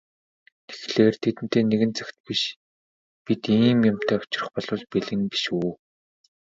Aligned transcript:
Тэгэхлээр 0.67 1.15
тэдэнтэй 1.21 1.63
нэгэн 1.65 1.91
цагт 1.97 2.15
бид 3.25 3.43
ийм 3.55 3.79
юмтай 3.91 4.17
учрах 4.23 4.49
болбол 4.53 4.83
бэлэн 4.91 5.21
биш 5.31 5.43
үү? 5.57 5.69